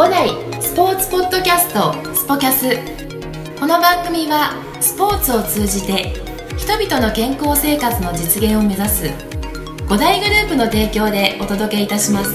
[0.00, 0.30] 五代
[0.62, 2.70] スポーツポッドキャストスポキャス。
[3.60, 6.14] この番組はスポーツを通じて
[6.56, 9.10] 人々の健康生活の実現を目指す
[9.90, 12.32] 五大グループの提供でお届けいたします。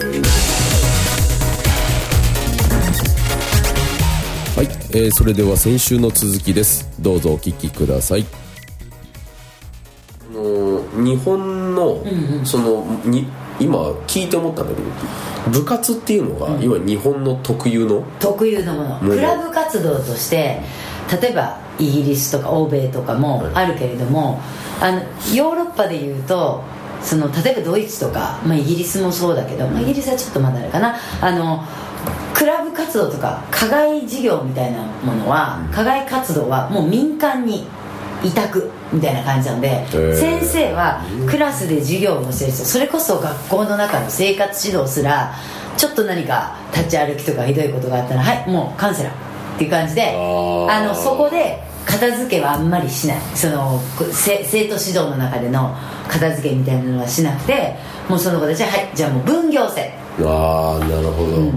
[4.55, 6.87] はい、えーそれでは先週の続きです。
[6.99, 8.25] どうぞお聞きください。
[10.97, 12.05] 日本の、
[12.43, 13.25] そのに
[13.59, 14.89] 今聞いて思ったんだけど
[15.51, 18.03] 部活っていうのが、いわゆる日本の特有の？
[18.19, 18.99] 特有のもの。
[18.99, 20.59] クラブ活動として
[21.21, 24.41] 例えばイギリスとか欧米とかもあるけれども、
[24.81, 24.99] あの
[25.33, 26.63] ヨーロッパでいうと
[27.01, 30.95] その例えばドイツとか、まあ、イギリスもそうだけど、まあ、イギリスはちょっとまだあれかな。
[31.21, 31.63] あの
[32.33, 37.65] クラブ活動とか課外事業みたいなものは課外活動はもう民間に
[38.23, 40.15] 委託みたいな感じなんでー。
[40.15, 45.33] 先生はクラスで授業をしてる人それこそ学校の中の生活指導すら
[45.77, 49.13] ちょっと何か立ち歩きとかひどいことがあったらはいもうカウンセラー
[49.55, 50.09] っていう感じで
[50.69, 53.21] あのそこで片付けはあんまりしない。
[53.35, 53.79] その
[54.11, 55.75] せ生徒指導の中での
[56.07, 57.75] 片付けみたいなのはしなくて
[58.09, 59.93] もうその子たちははいじゃあもう分業制。
[60.21, 61.51] ああなるほど、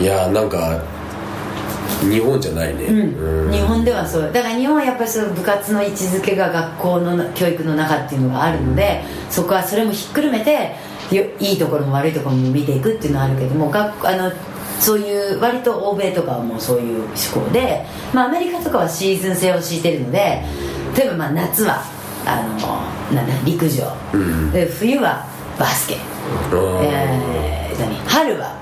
[0.00, 0.80] いやーなんか
[2.00, 3.52] 日本じゃないね、うん。
[3.52, 4.32] 日本ではそう。
[4.32, 10.74] だから日本はやっぱりその部活の位置づけが学校の教育の中っていうのがあるのでそこはそれもひっくるめて
[11.14, 14.32] よいいところも悪いところも見ていくっていうのはあるけども学あの
[14.78, 17.84] そういう割と欧米とかはもうそういう思考で、
[18.14, 20.42] まあ、アメリカとかはシーズン制を敷いてるので
[20.96, 21.82] 例えばまあ夏は
[22.24, 23.84] あのなんだ陸上、
[24.52, 25.26] で冬は
[25.58, 25.96] バスケ、
[26.84, 27.94] えー何？
[28.06, 28.56] 春は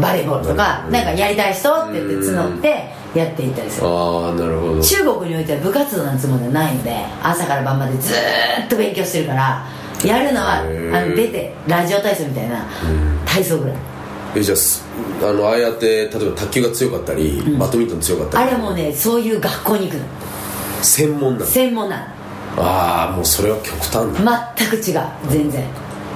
[0.00, 2.68] バレーボールとか、なんかやりたい人って言って募って
[3.14, 4.82] やっていったりする、ああなるほど。
[4.82, 9.64] 中国においては部活動なんてものはないので朝から晩までずーっと勉強してるから
[10.04, 12.66] やるのはあの出てラジオ体操みたいな
[13.24, 13.76] 体操ぐらい。
[14.36, 14.84] えじゃあす
[15.22, 18.44] あのああやって例えば卓球が強かったり、バドミントン強かったり。
[18.44, 20.04] あれはもうねそういう学校に行くの。
[20.82, 21.46] 専門なの？
[21.46, 22.04] 専門なの。
[22.56, 24.54] ああもうそれは極端だ。
[24.56, 25.64] 全く違う全然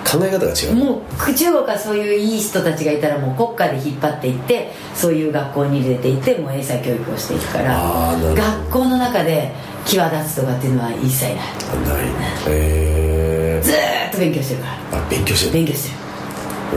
[0.05, 0.75] 考え方が違う。
[0.75, 9.53] もう中国はそういういい人たちがいたらもう国家で引っ張っていってそういう学校に入れていってもう英才教育をしていくから学校の中で
[9.85, 11.35] 際立つとかっていうのは一切ない。
[11.35, 11.45] ない。
[12.49, 14.99] へえずーっと勉強してるから。
[14.99, 15.53] あ勉強してる。
[15.53, 16.09] 勉強してる。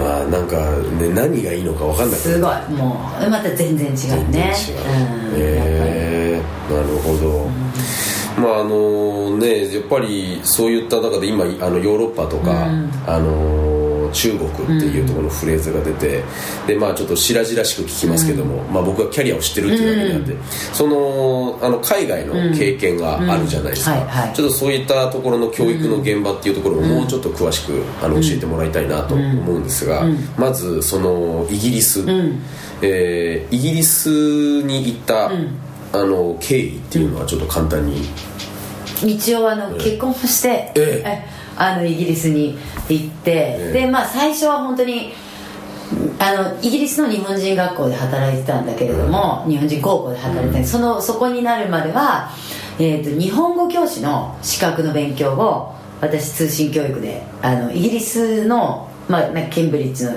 [0.04, 0.56] まあなんか、
[1.02, 2.70] ね、何がいいのか分かんないすごい。
[2.72, 7.50] もうまた全然違う全然ね違う、うんえなるほど、
[8.38, 12.68] まああのねやっぱりそういった中で今あのヨーロッパとか、
[13.08, 16.24] あの中国っていうところのフレーズが出て、
[16.68, 20.36] でまあちょっと白々しく聞きますけども、まあ、僕はキャリアを知ってるっていうだけであって、
[20.74, 24.00] そのあの海外の経験があるじゃないですか、うん。
[24.00, 24.34] はいはい。
[24.36, 30.04] ちょっとそういったところの教育の現場っていうところをもうちょっと詳しくあの教えてもらいたいなと思うんですが、
[30.38, 32.02] まずそのイギリス、
[32.82, 35.32] えーイギリスに行った、
[35.94, 38.02] あの経緯っていうのはちょっと簡単に、
[39.04, 41.04] 一応あの結婚もして、ええ。
[41.06, 42.58] え あのイギリスに
[42.90, 43.80] 行って、ええ。
[43.82, 45.14] でまあ最初は本当に
[46.18, 52.30] あのイギリスの日本人学校で働いてたんだけれども、日本人高校で働いてた、そのそこになるまでは、
[52.80, 60.14] えー、と日本語教師の資格の勉強を私通信教育であのイギリスの、まあ、ケンブリッジの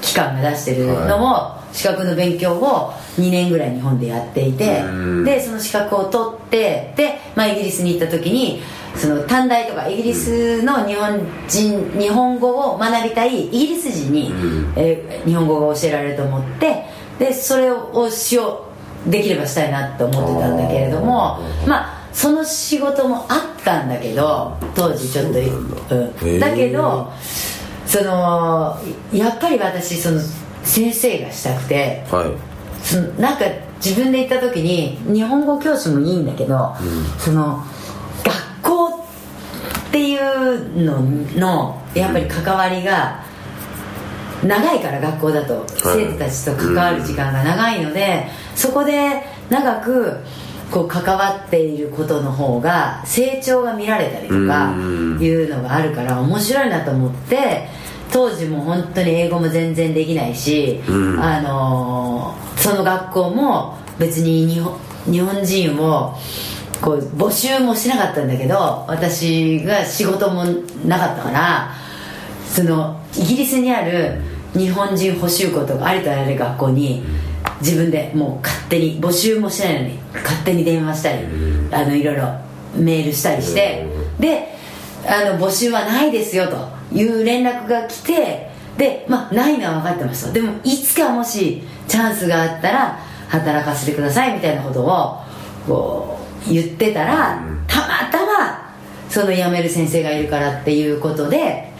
[0.00, 5.24] 機関が出してるのも、資格の勉強を2年ぐらい日本でやっていてうん。
[5.24, 8.62] でその資格を取ってで、まあ、イギリスに行った時に
[8.94, 14.32] その短大とかイギリスの日本人日本語を学びたいイギリス人に、
[14.76, 16.84] えー日本語が教えられると思って
[17.18, 18.66] でそれをしよ
[19.06, 25.32] うできればしたいなと思ってたんだけれどもまあその仕事もあったんだけど当時ちょっと、
[25.88, 26.54] そうなんだ。
[26.54, 27.12] けど
[27.86, 28.78] その
[29.12, 30.20] やっぱり私その
[30.64, 32.84] 先生がしたくてはい。
[32.84, 33.44] そのなんか
[33.76, 36.74] 自分で行った時に日本語教師もいいんだけど、
[37.18, 37.62] その
[38.62, 41.00] 学校っていうの
[41.38, 43.22] のやっぱり関わりが
[44.42, 50.18] 長いから学校だと生徒たちと関わる時間が長いので、そこで長く
[50.70, 55.18] こう関わっていることの方が成長が見られたりとかうん。
[55.20, 57.68] いうのがあるから面白いなと思って
[58.12, 61.20] 当時も本当に英語も全然できないし、うん。
[61.22, 66.14] あのーその学校も別に日本日本人を
[66.80, 70.44] こう募集もしなかったんだけど私が仕事も
[70.86, 71.70] なかったから
[72.48, 74.18] そのイギリスにある
[74.54, 77.02] 日本人補習校とかありとあらゆる学校に
[77.60, 81.26] 自分でもう勝手に募集もしないのに勝手に電話したり
[81.70, 82.34] あのいろいろ
[82.76, 83.86] メールしたりして
[84.18, 84.53] で
[85.06, 90.32] あの募集はないですよという連絡が来てでまあないのは分かってますと。
[90.32, 92.98] でもいつかもしチャンスがあったら
[93.28, 95.20] 働かせてくださいみたいなことを
[95.66, 96.18] こ
[96.48, 98.74] う言ってたら、たまたま
[99.08, 101.70] その辞める先生がいるからっていうことで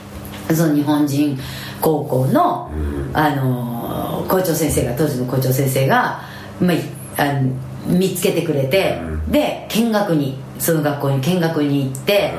[0.55, 1.39] その日本人
[1.81, 2.71] 高校の,、
[3.13, 6.23] あの校長先生が当時の校長先生が、
[6.61, 6.73] ま
[7.19, 7.53] あ、あの
[7.87, 12.33] 見つけてくれて、で見学にその学校に見学に行って、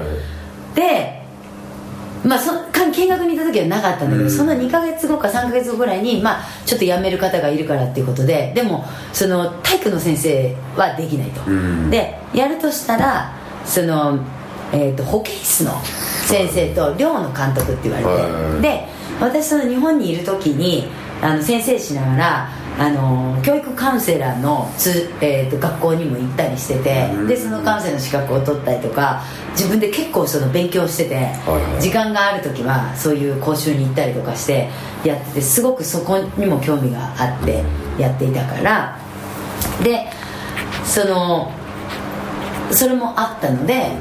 [0.75, 1.23] で
[2.23, 11.41] まあそ見学に行った時はなかったんだけど、その2か月後か3か月後ぐらいに、まあ、ちょっと辞める方がいるからっていうことででもその体育の先生はできないと、
[11.89, 13.33] でやるとしたら
[13.65, 14.19] その、
[14.71, 15.73] えー、と保健室の
[16.25, 18.61] 先生と寮の監督って言われて、はい。
[18.61, 18.87] で
[19.19, 20.87] 私その日本にいる時に
[21.21, 34.69] あの先生しながらあの教育カウンセラーのつ、えー、と学校にも行ったりしてて、でそのカウンセラーの資格を取ったりとか自分で結構その勉強してて、はい時間がある時はそういう講習に行ったりとかして
[35.03, 37.63] やっててすごくそこにも興味があって
[37.97, 38.99] やっていたから。
[39.83, 40.07] で
[40.83, 41.51] その
[42.71, 43.91] それもあったので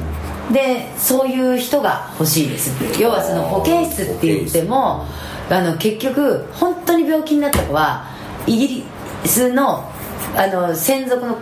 [0.53, 3.03] でそういう人が欲しいですっていう。
[3.03, 5.06] 要はその保健室って言っても
[5.50, 8.13] あの結局本当に病気になった子は
[8.46, 8.85] イギリ
[9.25, 9.91] スの
[10.37, 11.38] あの専属の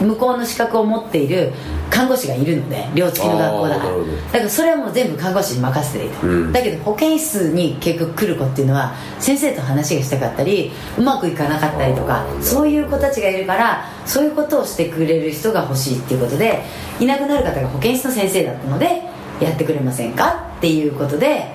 [0.00, 1.52] 向こうの資格を持っている
[1.90, 3.90] 看護師がいるので寮付きの学校だから。
[3.90, 6.52] だからそれはもう全部看護師に任せていいと、うん。
[6.52, 16.62] だけど保健室に結局来る子っていうのは先生と話がしたかったりうまくいかなかったりとかそういう子たちがいるからそういうことをしてくれる人が欲しいっていうことで
[17.00, 19.02] いなくなる方が保健室の先生だったので
[19.40, 21.46] やってくれませんかっていうことで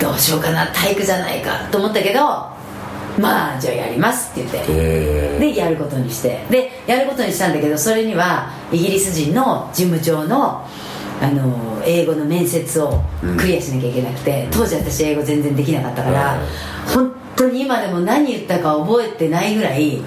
[0.00, 2.53] どうしようかな体育じゃないかと思ったけど
[3.18, 4.72] まあじゃあやりますって言って。
[4.72, 6.44] えでやることにして。
[6.50, 10.66] でやることにしたんだけどそれにはイギリス人の事務長の
[11.20, 13.00] あの英語の面接を
[13.38, 16.38] クリアしなきゃいけなくて、当時私英語全然できなかったから、
[16.92, 20.02] 本当に今でも何言ったか覚えてないぐらい、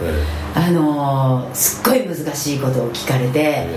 [0.54, 3.68] あのすっごい難しいことを聞かれて、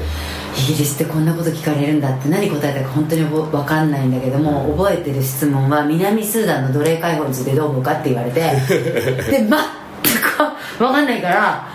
[0.57, 8.41] イギリスってこんなこと聞かれるんだって何答えたか本当に覚分かんないんだけども、覚えてる質問は南スーダンの奴隷解放についてどう思うかって言われて
[9.31, 9.57] で全く
[10.79, 11.69] 分かんないから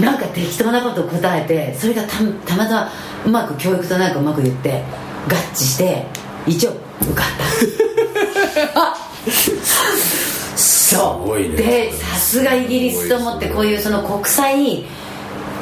[0.00, 2.92] なんか適当なことを答えてそれがたたまたま
[3.24, 4.82] うまく教育となんかうまく言って
[5.28, 6.04] 合致して
[6.46, 8.80] 一応受かった。
[8.82, 10.56] あそう。
[10.56, 11.56] すごいね。
[11.56, 14.84] でさすがイギリスと思ってこういうその国際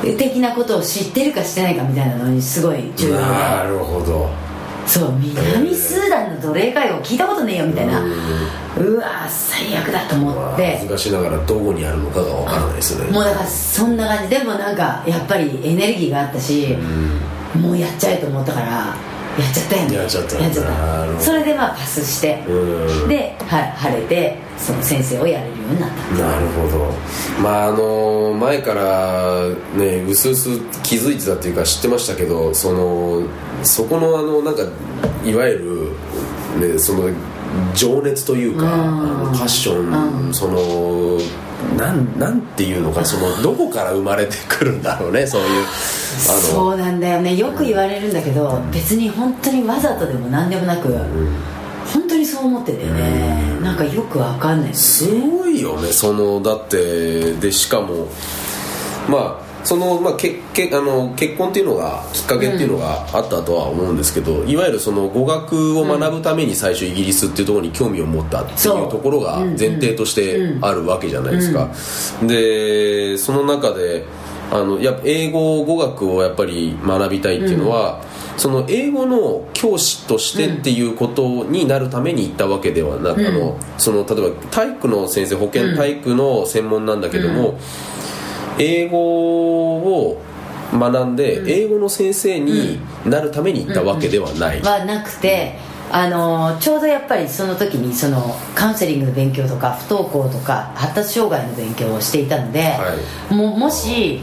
[0.03, 3.23] 的なことを知ってるか知ってないかみたいなのにすごい重要で。
[3.23, 4.29] なるほど。
[4.87, 8.03] そう南スーダンの奴隷解放聞いたことねえよみたいな。
[8.03, 10.73] うわ最悪だと思って。
[10.79, 13.11] 恥ずかしながらどこにあるのかがわからないですね。
[13.11, 14.31] もうだからそんな感じ。
[14.31, 16.77] でもなんかやっぱりエネルギーがあったし、
[17.55, 18.97] もうやっちゃえと思ったから
[19.41, 19.95] やっちゃったよね。
[19.97, 20.39] やっちゃった。
[20.39, 21.21] やっちゃった。
[21.21, 23.09] それでまあパスしてうん。
[23.09, 25.97] で、はい、晴れてその先生をやれるようになった。
[26.15, 26.93] なるほど。
[27.43, 33.23] まああの前からねうすうす気づいてたっていうか知ってましたけどその
[33.63, 34.63] そこのあのなんか
[35.25, 35.95] いわゆ
[36.59, 37.11] るねその
[37.75, 38.71] 情熱というか、うん。
[38.71, 41.19] あのパッション、その
[41.77, 45.67] なんなんていうのかそのどこから生まれてくるんだろうねそういうあ
[46.33, 47.37] そうなんだよね。
[47.37, 50.89] よく言われるんだけど、別に本当にわざとでも何でもなく、
[51.93, 55.93] 本当にそう思ってんだよね、なんかよくわかんないすごいよね。
[55.93, 58.09] そのだってでしかも
[59.09, 68.57] まあその、まあ、けけあの結婚っていうのがきっかけっていうのがあったとは思うんですけど、いわゆるその語学を学ぶために最初イギリスっていうところに興味を持ったっていう
[68.91, 71.71] ところが前提としてあるわけじゃないですか、
[72.27, 74.05] でその中で
[74.51, 78.03] あのやっぱ英語語学をやっぱり学びたいっていうのは、
[78.37, 87.59] その英語の教師としてっていうことになるために行ったわけではなく、あのその例えば体育の先生保健体育の専門なんだけども、
[88.59, 90.23] 英語を
[90.73, 95.59] 学んで、英語の先生になるために行ったわけではない、はなくて、
[95.93, 104.21] あのちょうどやっぱりその時にそのカウンセリングの勉強とか不登校とか発達障害の勉強をしていたので、はももし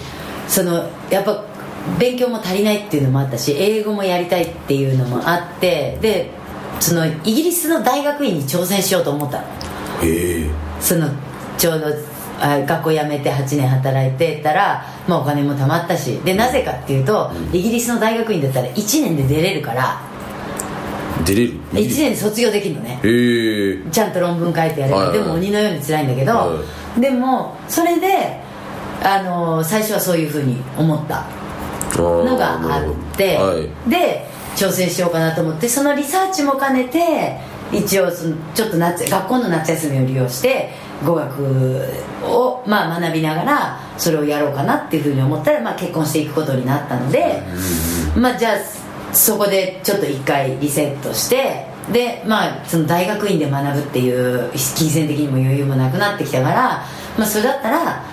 [0.48, 1.44] そのやっぱ
[2.00, 6.32] 勉強も足りないっていうのもあったし英語もやりたいっていうのもあってで
[6.80, 9.48] そのイギリスの大学院に挑戦しようと思ったの。
[10.04, 10.50] へえ。
[10.80, 11.10] その
[11.58, 11.90] ちょうどあ
[12.40, 20.02] 学校辞めて8年働いてたら、まあ、お金も貯まったしでなぜかっていうと、イギリスの大学院だったら1年で出れるから。
[21.26, 23.00] 出れる？1年で卒業できるのね。
[23.92, 26.64] ちゃんと論文書いてやれば、はいはいでも鬼のように辛いんだけど、は
[27.00, 28.40] でもそれで
[29.04, 31.26] あの最初はそういうふうに思った。
[31.98, 33.90] のがあって、はい。
[33.90, 37.38] で挑戦しようかなと思ってそのリサーチも兼ねて
[37.72, 40.72] 一応そのちょっと夏学校の夏休みを利用して
[41.06, 41.84] 語学
[42.24, 47.42] を、まあ、学びながらそれをやろうかなっていうふうに思ったら、まあ、結婚していくことになったので、
[48.16, 48.58] まあ、じゃあ
[49.14, 56.84] そこでちょっと一回リセットしてでまあその大学院で学ぶっていう金銭的にも余裕もなくなってきたから、
[57.18, 58.04] まあ、それだったら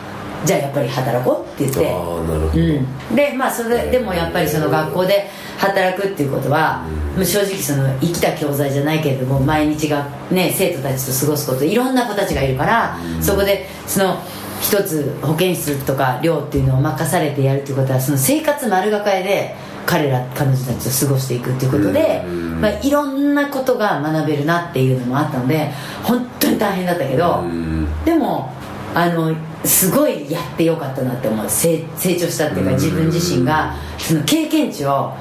[0.44, 2.58] じゃあやっぱり働こうって言って。
[2.58, 6.84] うん、でまあそれでもやっぱりその学校で働くっていうことは、
[7.16, 14.18] もう正直その生きた教材じゃないけれども毎日がね生徒たちと過ごすこといろんな子たちがいるから、そこでその
[14.60, 19.54] 一つ保健室とか寮っていうのを任されてやるっていうことはその生活丸抱えで
[19.86, 22.60] 彼ら彼女たちと過ごしていくっていうことで、うん。
[22.60, 25.70] まあ、いろんなことが学べるなっていうのもあったので
[26.02, 28.04] 本当に大変だったけど、うん。
[28.04, 28.52] でも
[28.94, 31.48] あのすごいやってよかったなって思う。
[31.48, 32.76] 成成長したっていうかうん。
[32.76, 35.12] 自分自身がその経験値を、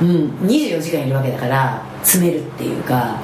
[0.00, 0.08] うん、
[0.42, 3.16] 24時間いるわけだから詰めるっていうか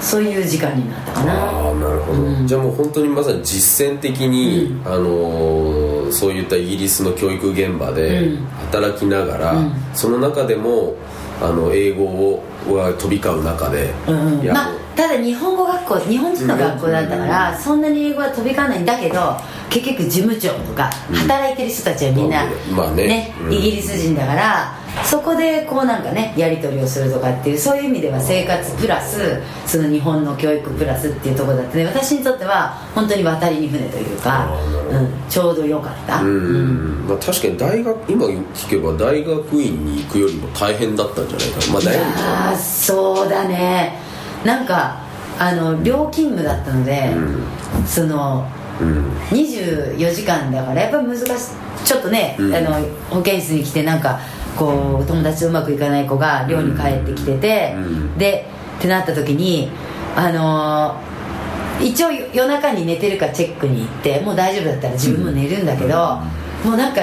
[0.00, 1.32] そういう時間になったかな。
[1.32, 2.46] ああなるほど、うん。
[2.46, 8.46] じゃあもう本当にまさに実践的に、あのーそういったイギリスの教育現場でうん。
[8.70, 9.72] 働きながら、うん。
[9.94, 10.94] その中でも
[11.40, 19.36] あの英語をは飛び交う中で、うんまあ、ただ日本語学校日本人の学校だったから、そんなに英語は飛び交わないんだけど
[19.70, 22.44] 結局事務長とか働いてる人たちはみんな、
[22.76, 23.34] まあね。
[23.42, 23.52] うん。
[23.52, 31.86] イギリス人だからそこでこうなんかねやり取りをするとかっていうそういう意味では生活プラスその日本の教育プラスっていうところだったね。
[31.86, 34.48] 私にとっては本当に渡りに船というか
[34.90, 37.06] うん、ちょうどよかった、うん。
[37.08, 41.72] まあ、確かに大学今聞けば大学院に行くよりも大変だったんじゃないかな。
[41.72, 44.03] まあい大学院やーそうだね
[44.44, 45.00] なんか
[45.38, 47.10] あの両勤務だったので、
[47.86, 48.46] その
[48.80, 49.08] うん。
[49.28, 51.26] 24時間だからやっぱり難しい。
[51.84, 52.54] ちょっとね、うん。
[52.54, 52.72] あの
[53.10, 54.18] 保健室に来てなんか
[54.56, 58.18] こう友達とうまくいかない子が寮に帰ってきてて、うん。
[58.18, 58.46] で
[58.78, 59.70] ってなった時に
[60.16, 61.14] あのー
[61.82, 66.20] 一応夜中に寝てるかチェックに行ってもう大丈夫だったら自分も寝るんだけど、
[66.64, 67.02] もうなんか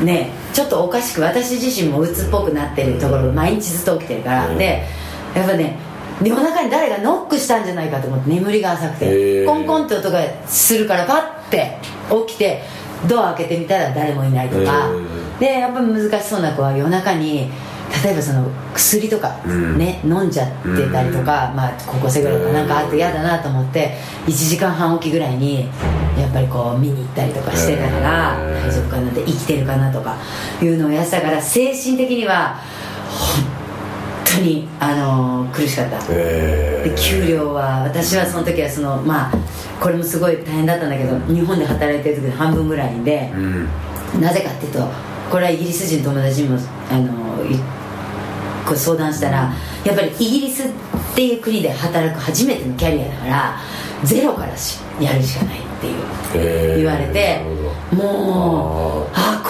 [0.00, 4.58] ねちょっとおかしく私自身も鬱っぽくなってるところが毎日ずっと起きてるから、うん。
[4.58, 4.86] で
[5.34, 5.76] やっぱね
[6.24, 9.46] 夜中に誰がノックしたんじゃないかと思って眠りが浅くて。
[9.46, 11.78] コンコンって音がするからパッて
[12.26, 12.62] 起きて
[13.08, 14.88] ドア開けてみたら誰もいないとか。
[15.38, 17.50] でやっぱ難しそうな子は夜中に
[18.04, 19.78] 例えばその薬とかうん。
[19.78, 25.68] ね、飲んじゃってたりとか、まあ、高校生ぐらいかなんかあって嫌だなと思って1時間半おきぐらいに
[26.18, 30.16] やっぱりこう見に行ったりとかしてたから大丈夫かなって生きてるかなとか
[30.62, 32.56] いうのをやってたから精神的には
[33.10, 33.51] 本当
[34.42, 35.98] に、あのー苦しかった。
[36.10, 39.32] えで給料は私はその時はそのまあ
[39.80, 43.68] これもすごい大変だったんだけど日本で働いてる時の半分ぐらいでうん。
[44.20, 44.86] なぜかっていうと
[45.30, 46.58] これはイギリス人の友達にも
[46.90, 47.56] あのい
[48.66, 49.52] こう相談したら
[49.84, 50.70] やっぱりイギリスっ
[51.14, 53.56] ていう国で働く初めてのキャリアだから
[54.04, 55.94] ゼロからしやるしかないっていう
[56.44, 56.76] へー。
[56.78, 57.40] 言われて
[57.94, 59.41] もうあ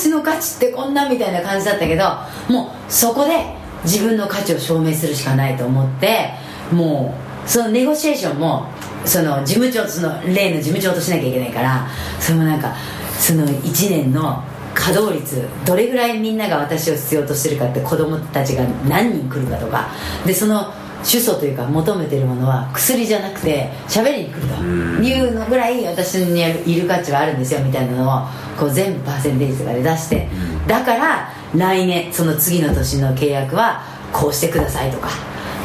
[0.00, 2.04] 私の価値ってこんなみたいな感じだったけど
[2.48, 3.54] もうそこで
[3.84, 6.30] 自分の価値を証明するしかないと思って
[6.72, 7.14] も
[7.46, 8.66] うそのネゴシエーションも
[9.04, 11.86] その事務長その例の事務長としなきゃいけないから
[12.18, 12.74] それもなんか
[13.18, 14.42] その1年の
[14.74, 19.90] 稼働率どれぐらいみんなが私を必要としてるかって子供たちが何人来るかとか
[20.24, 24.62] でその主訴というか求めてるものは薬じゃなくて喋りに来ると
[25.02, 28.26] いうのぐらい私にいる価値はあるんですよみたいなのを
[28.58, 30.28] こう全部パーセンテージとかで出して。
[30.66, 35.08] だから来年その次の年の契約はこうしてくださいとか。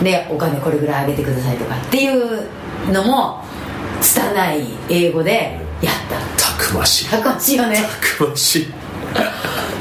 [0.03, 1.75] でお金これぐらい上げてくださいとか。
[1.75, 2.47] っていう
[2.91, 3.43] のも
[4.01, 6.55] 拙い英語でやった。
[6.57, 7.09] たくましい。
[7.09, 7.77] たくましいよね。
[7.77, 8.67] たくましい。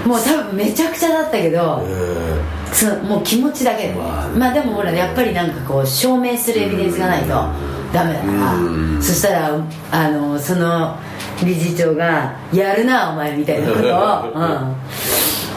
[0.06, 2.33] もう多分めちゃくちゃだったけど、うん
[2.74, 3.88] そうもう気持ちだけ。
[3.88, 4.28] で、まあ。
[4.28, 7.74] まあでもほらやっぱりなんかこう証明するエビデンスがないと。
[7.94, 9.02] ダメだから、うん。
[9.02, 9.50] そしたら
[9.92, 10.98] あのその
[11.44, 14.32] 理事長が「やるなお前」みたいなことを「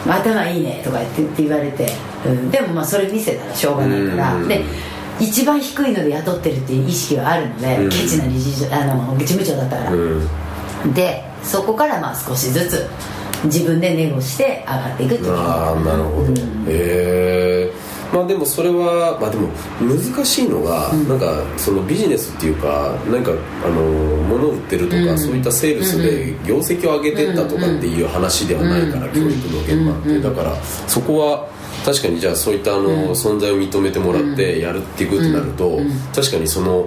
[0.06, 1.92] うん、頭いいね」とか言って言われて、
[2.24, 4.48] うん、でもまあそれ見せたらしょうがないから、うん。
[4.48, 4.62] で
[5.18, 7.90] 一番低いので雇ってるっていう意識はあるので、うん。
[7.90, 10.94] ケチな理事長あの事務長だったから、うん。
[10.94, 12.86] でそこからまあ少しずつ
[13.44, 15.32] 自分でネゴして上がっていくっていう。
[15.32, 17.72] ああなるほど、へえ
[18.12, 19.48] まあでもそれはまあでも
[19.80, 23.32] 難しいのが、なんかそのビジネスっていうかなんか
[23.64, 25.18] あの物を売ってるとか、うん。
[25.18, 29.12] そういったセールスで業績を上げてったとかっていう話ではないから、うん。
[29.12, 30.22] 教育の現場って、うん。
[30.22, 31.48] だからそこは
[31.84, 35.78] 確かにじゃあそういったあの、存在を認めてもらってやるっていうことになると、
[36.14, 36.86] 確かにその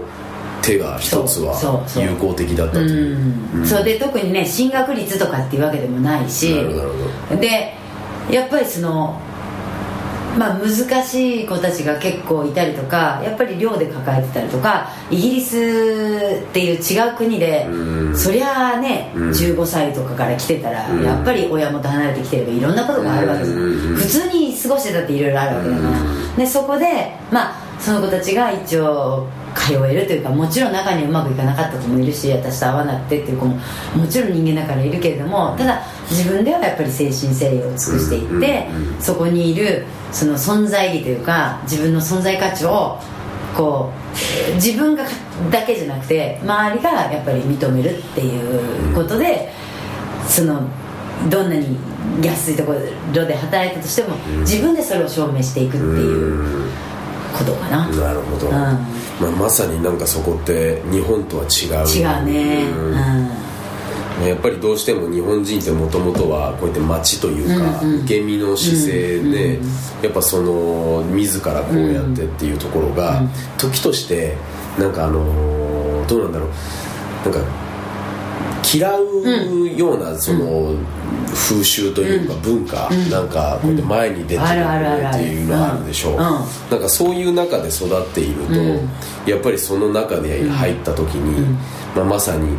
[0.62, 3.58] 手が一つは有効的だったという。
[3.58, 3.66] うん。
[3.66, 6.90] そうで特にね進学率とかっていうわけでもないしなるほどなる
[7.30, 7.74] ほで
[8.30, 9.20] やっぱりその
[10.38, 15.60] まあ、難しい子たちが結構いたりとかやっぱり寮で抱えてたりとかイギリスっ
[16.54, 17.68] ていう違う国で、
[18.16, 26.86] そりゃあね、15歳とかから来てたら、やっぱり親元離れてきてればいろんなことがあるわけです、普通に過ごしてたっていろいろあるわけだから、でそこで
[27.32, 29.28] まあその子たちが一応
[29.62, 33.60] 通えるというかもちろん中にうまくいかなかった子もいるし私と会わなくてっていう子も
[33.96, 38.68] もちろん人間だからいるけれどもただ自分ではやっぱり誠心誠意を尽くしていって、
[39.00, 43.00] そこにいるその存在意義というか自分の存在価値を
[43.56, 43.92] こ
[44.52, 45.06] う自分が
[45.52, 49.52] だけじゃなくて周りがやっぱり認めるっていうことで
[50.28, 50.68] その
[51.30, 51.78] どんなに
[52.24, 56.91] 安いところで働いたとしても自分でそれを証明していくっていう。
[57.32, 57.88] ことかな。
[57.88, 58.78] なるほど、うん、ま
[59.28, 61.88] あ、まさになんかそこって日本とは違う。
[61.88, 62.64] 違うね。
[62.72, 64.28] うん。
[64.28, 69.60] やっぱりどうしても日本人ってもともとはこうやって街というか、受け身の姿勢で、
[70.04, 73.24] やっぱその自らこうやってっていうところが、
[73.58, 74.36] 時として
[74.78, 76.50] なんかあのどうなんだろう。
[77.30, 77.40] なんか
[78.74, 80.76] 嫌うようなその
[81.34, 86.18] 風習というか文化なんかこうやって前に出てるっていうのがあるでしょう。
[86.18, 88.44] なんかそういう中で育っている
[89.26, 91.58] とやっぱりその中で入った時に
[91.96, 92.58] まあまさに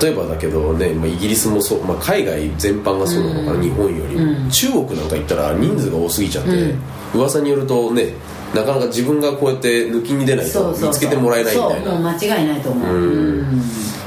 [0.00, 8.12] 例えばだけどね、まあ、イギリスもそう、まあ、海外全般がそうなのかな、うん、日本より、うん、中国なんか行ったら人数が多すぎちゃって、うん、噂によるとね
[8.54, 11.90] なかなか自分がこうやって抜きに出ないと見つけてもらえないみたいな。
[11.92, 13.62] そう間違いないと思う、うん、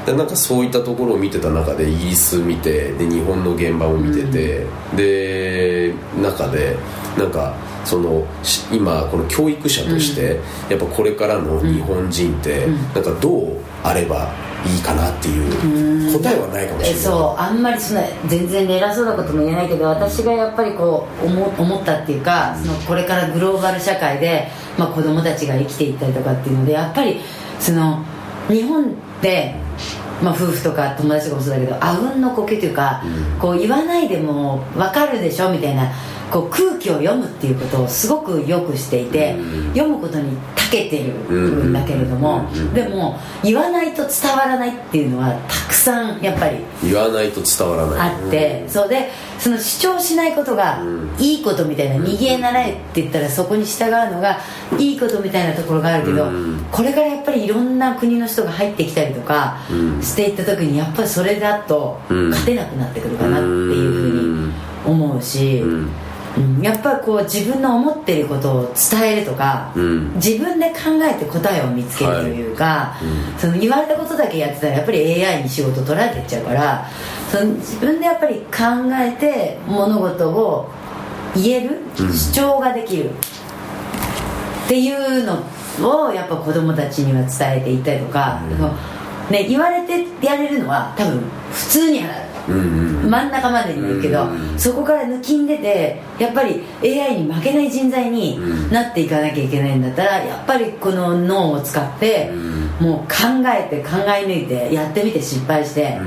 [0.05, 6.75] でなんかそういったところを見てた中でイギリス見てで日本の現場を見てて、で中で
[7.17, 7.55] なんか
[7.85, 8.25] その
[8.71, 14.33] 今この教育者として、やっぱこれからの日本人って、なんかどうあれば
[14.65, 16.99] いいかなっていう答えはないかもしれない。
[16.99, 17.41] そう。
[17.41, 27.19] あんまりその全然偉そうなことも言えないけど私がやっぱりこう思思ったっていうかそのこれからグローバル社会で、まあ、子供たちが生きていったりとかっていうのでやっぱり
[27.59, 28.03] その
[28.49, 29.55] 日本で
[30.23, 35.91] まあ、夫婦とか友達とかもそうだけどあうんの呼吸というか、うん、こう言わないでも分かるでしょみたいな
[36.33, 39.35] こう空気を読むっていうことをすごくよくしていて、
[39.75, 48.09] 読むことに長けてるんだけれども、でも言わないと伝わらないっていうのはたくさんやっぱり言わないと伝わらない。
[48.09, 50.81] あって、そうでその主張しないことが
[51.19, 54.39] いいことみたいな逃げ習えって言ったらそこに従うのが
[54.79, 56.31] いいことみたいなところがあるけど、
[56.71, 59.57] これからやっぱりいろんな国の人が入ってきたりとか
[60.01, 64.53] していった時にやっぱりそれだと勝てなくなってくるかなっていうふうに
[64.85, 65.63] 思うし。
[66.61, 73.05] やっぱこう自分の思っていることを伝えるとか、うん、自分で考えて答えを見つけるというか、はい。
[73.05, 76.87] うん、その言われたことだけやってたらやっぱり AI に仕事取られてっちゃうから
[77.29, 80.71] その自分でやっぱり考えて物事を
[81.35, 83.11] 言える、うん、主張ができる。
[84.65, 85.43] っていうの
[86.07, 88.41] をやっぱ子供たちには伝えていったりとか、
[89.29, 92.09] ね、言われてやれるのは多分普通には
[92.47, 98.37] 真ん中までにはいるけど、そこから抜きんでてやっぱり AI に負けない人材に
[98.69, 102.31] なっていかなきゃいけないんだったらやっぱりこの脳を使って、
[102.79, 103.07] もう考
[103.47, 105.97] えて考え抜いてやってみて失敗して、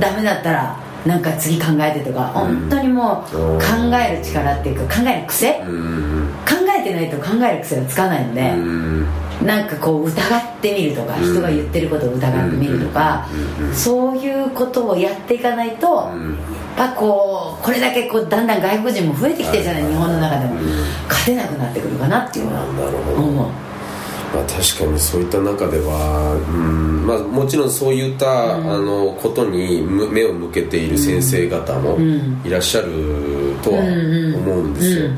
[0.00, 5.60] ダメだったらなんか次考えてとか、本当にもう考える力っていうか考える癖、考
[6.78, 8.52] えてないと考える癖がつかないので。
[9.44, 13.26] なんかこう疑ってみるとか、人が言ってることを疑ってみるとか、
[13.72, 20.54] そういうことをやっていかないと、やっぱこうこれだけこうだんだん外国人も増えてきてるじゃない日本の中でも、
[21.08, 22.62] 勝てなくなってくるかなっていうのは。
[23.16, 23.48] 思う。
[24.32, 27.06] まあ、確かにそういった中では、うん。
[27.06, 31.98] まあ、もちろんそういった、うん、あのことに目を向けている先生方も
[32.44, 35.10] いらっしゃるとは思うんですよ、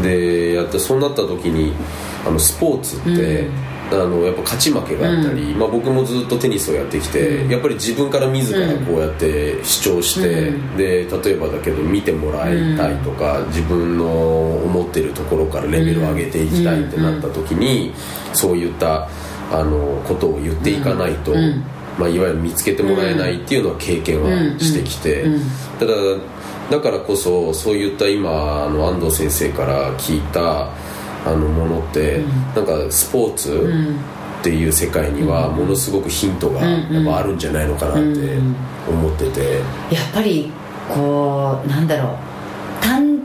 [0.00, 1.74] でやってそうなった時に
[2.26, 3.48] あのスポーツって、
[3.92, 17.92] あのやっぱ勝ち負けがあったり、うん、まあ、僕もずっとテニスをやってきて、うん、やっぱり自分から自らこうやって主張して、うん、で例えばだけど見てもらいたいとか、自分の思ってるところからレベルを上げていきたいってなった時に、
[18.32, 19.08] そういった
[19.52, 21.32] あのことを言っていかないと、
[21.98, 25.26] まあ、いわゆる見つけてもらえないっていうのは経験はしてきて、
[25.78, 25.92] ただ
[26.70, 30.70] だからこそそういった今あの安藤先生から聞いた
[31.24, 33.72] あのものって、うん、なんかスポーツ
[34.40, 38.38] っていう世界にはものすごくヒントがやっぱあるんじゃないのかなって
[38.88, 39.60] 思ってて、
[39.90, 40.52] やっぱり
[40.88, 42.34] こうなんだろう。
[42.84, 43.18] 単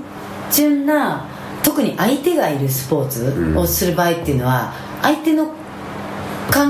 [0.49, 1.25] 純な
[1.63, 5.53] 特に相手がいるスポーツをする場合っていうのは、相手の考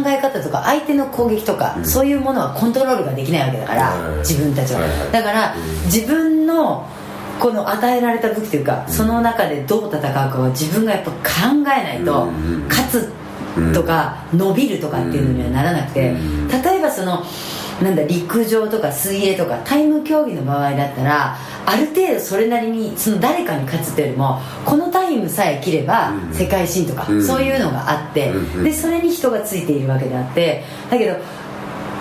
[0.08, 6.86] え方とか相手の攻撃とか、うん、そういうものはコントロールができないわけだから、はい、自分たちは、はいはい、だから、うん、自分の
[7.40, 11.18] この与えられた武器というか、その中でどう戦うかは自分がやっぱ考
[11.62, 12.26] えないと、
[12.68, 16.14] 勝つとか伸びるとかっていうのにはならなくて、
[16.64, 17.24] 例えばその
[17.82, 31.16] なんだ陸上とか水泳とかタイム競技の場合だったらある程度それなりにその誰かに勝つっていうよりもこのタイムさえ切れば世界新とか、そういうのがあって、でそれに人がついているわけであってだけど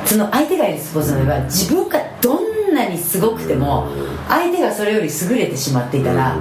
[0.04, 3.88] その相手がいるスポーツの場合は自分がどんなにすごくても
[4.28, 6.36] 相手がそれより優れてしまっていたら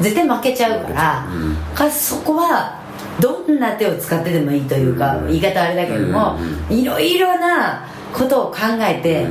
[0.00, 1.26] 絶対負けちゃうから
[1.74, 2.80] かそこは
[3.20, 6.38] どんな手を使ってでもいいというか言い方あれだけども
[6.70, 9.26] いろいろなことを考えて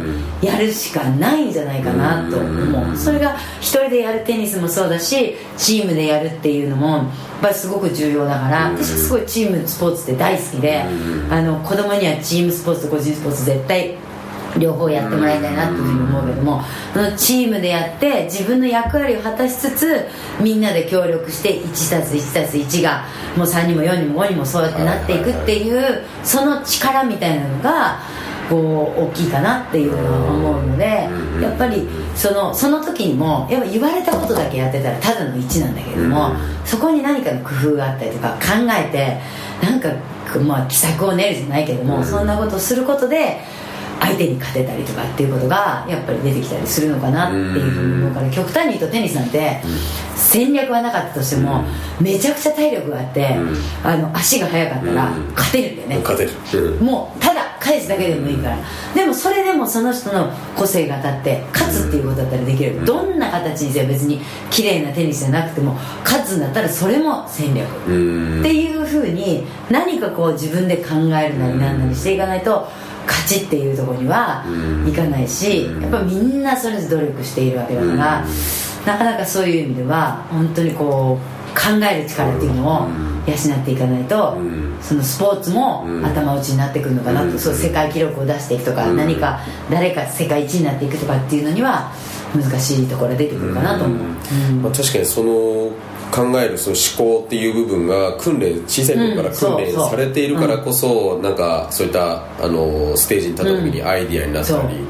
[0.46, 2.96] やるしかないんじゃないかなと思う。
[2.96, 7.06] それが一人でやるテニスもそうだしチームでやるっていうのもやっ
[7.42, 10.84] ぱりすごく重要だから私すごいチームスポーツって大好きで
[11.30, 13.96] あの子供にはチームスポーツと個人スポーツ絶対
[14.58, 16.62] 両方やってもらいたいなというふうに思うけども
[16.94, 20.06] そのチームでやって自分の役割を果たしつつ
[20.42, 23.06] みんなで協力して 1+1+1 が
[23.38, 28.00] もう3にも4にも5にもそうやってなっていくっていうその力みたいなのが
[28.50, 31.08] こう大きいかなっていうのは思うので
[31.40, 36.32] やっぱりそのその時にもやっぱ言われたことだけやってたらただの1なんだけれども
[36.66, 39.20] そこに何かの工夫があったりとか考えて
[39.64, 39.90] なんか
[40.40, 43.40] まあ奇策を練るじゃないけどもそんなことをすることで
[44.00, 49.62] 相手に勝てたりとかっていうことがやっぱり出てきたりするのかなっていうふうに思うから極端に言うとテニスなんて
[50.16, 51.64] 戦略はなかったとしても
[52.00, 53.36] めちゃくちゃ体力があって
[53.84, 56.00] あの足が速かったら勝てるんだよね。
[56.00, 56.26] 勝て
[56.58, 56.76] る。
[56.82, 58.58] もうただ返すだけでもいいから。
[58.96, 62.86] でもそれでもその人の個性が当たって勝つっていうことだったらできる。
[62.86, 67.68] どんな形にせよ別に綺麗なテニスじゃなくても勝つんだったらそれも戦略。
[67.68, 72.68] っていうふうに何かこう自分で考えるなりなんなりしていかないと
[73.10, 74.46] 勝ちっていうところには
[74.88, 78.26] いかないしやっぱみんなそれぞれ努力しているわけだから
[78.86, 82.88] なかなかそういう意味では本当にこう考える力っていうのを
[83.28, 84.38] 養っていかないと
[84.82, 91.92] そのスポーツも頭打ちになってくるのかなとそう世界記録を出していくとか何か誰か世界一になっていくとかっていうのには
[92.34, 93.98] 難しいところが出てくるかなと思う、
[94.62, 95.72] まあ、確かにその
[96.12, 104.88] 考えるその思考っていう部分が訓練小さい頃から訓練されているからこそ、うん、なんかそういったあのステージに立った時にアイディアになったり、うん、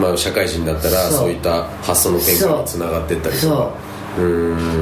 [0.00, 3.93] まあ、社会人になったらそういった発想の転換につながっていったりとか。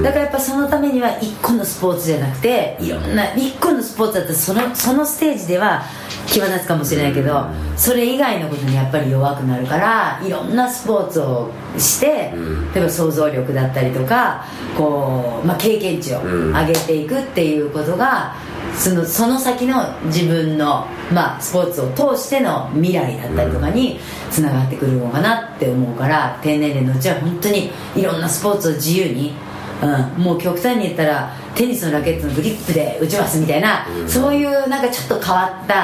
[0.03, 5.83] だからやっぱそのためには1個のスポーツじゃなくていろんな1個のスポーツだとそのそのステージでは
[6.27, 12.33] 際立つかもしれないけどそれ以外のことにやっぱり弱くなるからいろんなスポーツをして
[12.75, 14.45] 例えば想像力だったりとか
[14.77, 18.35] こう、まあ、経験値を上げていくっていうことが
[18.77, 23.99] そのその先の自分の、まあ、スポーツを通しての未来だったりとかに
[24.31, 29.35] つながってくるのかなって思うから低年齢のうちは本当にいろんなスポーツを自由に、
[29.83, 35.75] うん、もう極端に言ったらテニスのラケットのグリップで打ちますみたいな、うん、そういうなんかちょっと変わった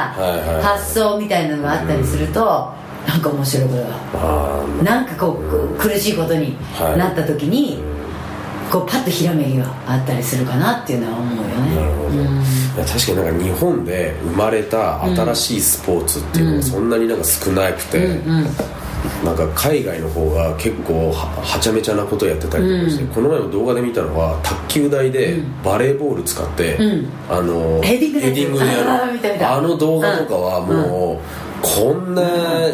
[0.62, 2.72] 発想みたいなのがあったりすると、
[3.04, 6.56] うん、なんか面白いことがなんかこう苦しいことに
[6.96, 7.82] なった時に、
[8.70, 11.76] こうパッとひらめきがあったりするかなっていうのは思うよね。
[11.76, 18.46] なるほど、うん、確かになんか日本で生まれた新しいスポーツっていうのがそんなになんか少なくて、うんうん。
[19.24, 28.20] なんか海外の方が結構はちゃめちゃなことやってたりとかして、うん、この前の動画で見たのは卓球台でバレーボール使って、うん、あのヘディング
[28.58, 29.46] でやる。
[29.46, 32.22] あの動画とかはもう、こんな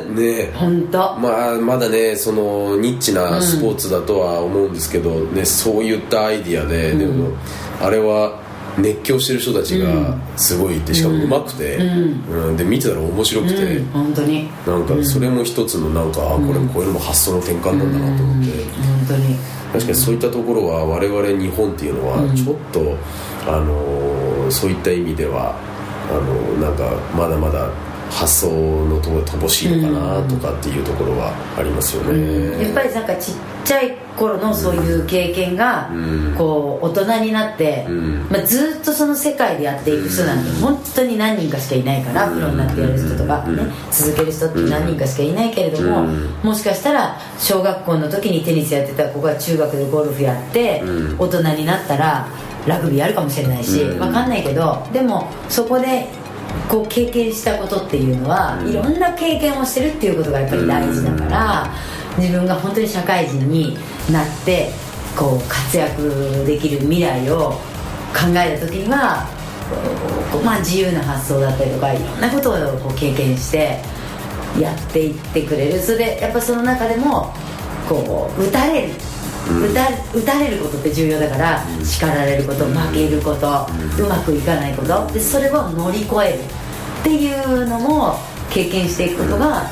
[0.03, 1.17] ね、本当。
[1.17, 7.31] まあまだねそのニッチなスポーツだとは思うんですけど、ねそういったアイディアで、でも
[7.81, 8.41] あれは
[8.79, 12.57] 熱狂してる人たちがすごいいてしかもうまくて、うん。
[12.57, 14.51] で見てたら面白くて、本当に。
[14.67, 19.37] なんかそれも一つのなんか、これこういうのも発想の転換なんだなと思って、本当に。
[19.73, 22.97] 確かにそういったところは我々日本っていうのはちょっと、
[23.47, 25.55] あのそういった意味では
[26.11, 26.25] あの
[26.61, 27.69] なんかまだまだ
[28.15, 35.91] 発想のところ乏しいのかなとかっていうところはありますよね、うん、やっぱりなんかちっちゃい頃のそういう経験が、
[36.39, 37.85] こう大人になって、
[38.31, 46.05] まあ、ずっとその世界でやっていく人なんて本当に何人かしかいないからプロになってやる人とかね、続ける人って何人かしかいないけれども、
[46.45, 50.85] もしかしたら小学校の時にテニスやってた子が中学でゴルフやって、
[51.19, 52.29] 大人になったら
[52.69, 56.09] ラグビーやるかもしれないし、分かんないけどでもそこで
[56.69, 61.75] こう経験したことっていうのは、いろんな経験をしてるっていうことがやっぱり大事だから、
[62.19, 63.77] 自分が本当に社会人に
[64.11, 64.71] なって
[65.17, 67.51] こう活躍できる未来を
[68.13, 69.29] 考えた時には
[70.45, 73.81] まあ、自由な発想だったりとかいろんなことをこう経験して
[74.61, 75.81] やっていってくれる。
[75.81, 77.33] それでやっぱその中でも
[77.89, 78.93] こう打たれる
[79.45, 83.67] 打た打たれることって重要だから、叱られること負けること、
[84.03, 85.07] うまくいかないこと。
[85.13, 86.39] でそれを乗り越える
[87.01, 88.19] っていうのも
[88.51, 89.71] 経験していくことが、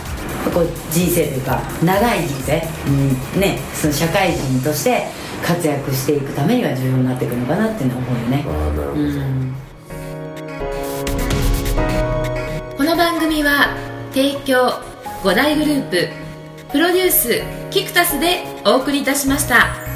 [0.53, 2.91] こう人生というか長い人生、う
[3.39, 3.41] ん。
[3.41, 5.07] ね、その社会人として
[5.47, 8.37] 活躍していくためには重要になっていくのかなっていうのは思うよね。
[8.37, 9.55] なるほど、うん。
[12.77, 13.77] この番組は
[14.13, 14.75] 提供
[15.23, 16.22] 5大グループ
[16.73, 19.92] プロデュースキクタスでお送りいたしました。